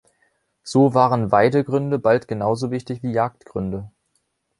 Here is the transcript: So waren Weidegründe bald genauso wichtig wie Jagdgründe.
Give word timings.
So 0.63 0.95
waren 0.95 1.31
Weidegründe 1.31 1.99
bald 1.99 2.27
genauso 2.27 2.71
wichtig 2.71 3.03
wie 3.03 3.11
Jagdgründe. 3.11 3.91